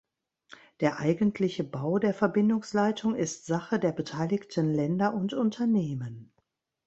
[0.79, 6.33] Der eigentliche Bau der Verbindungsleitung ist Sache der beteiligten Länder und Unternehmen.